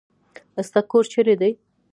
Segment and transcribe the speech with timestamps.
[0.67, 1.51] ستا کور چیرې دی؟